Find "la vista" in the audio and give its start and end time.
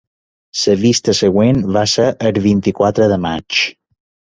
0.63-1.15